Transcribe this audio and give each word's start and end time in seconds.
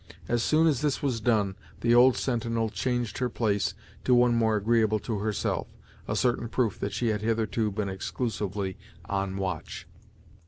As 0.27 0.41
soon 0.41 0.65
as 0.65 0.81
this 0.81 1.03
was 1.03 1.21
done, 1.21 1.55
the 1.81 1.93
old 1.93 2.17
sentinel 2.17 2.69
changed 2.71 3.19
her 3.19 3.29
place 3.29 3.75
to 4.03 4.15
one 4.15 4.33
more 4.33 4.55
agreeable 4.55 4.97
to 4.97 5.19
herself, 5.19 5.67
a 6.07 6.15
certain 6.15 6.49
proof 6.49 6.79
that 6.79 6.91
she 6.91 7.09
had 7.09 7.21
hitherto 7.21 7.69
been 7.69 7.87
exclusively 7.87 8.77
on 9.05 9.37
watch. 9.37 9.87